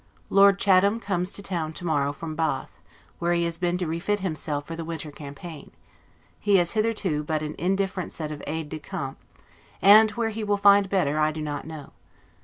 [0.31, 2.79] Lord Chatham comes to town to morrow from Bath,
[3.19, 5.69] where he has been to refit himself for the winter campaign;
[6.39, 9.17] he has hitherto but an indifferent set of aides decamp;
[9.79, 11.93] and where he will find better, I do not know.